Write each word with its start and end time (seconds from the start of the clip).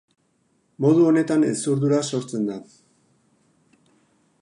Modu 0.85 1.03
honetan 1.09 1.45
hezurdura 1.49 2.01
sortzen 2.15 2.51
da. 2.53 2.59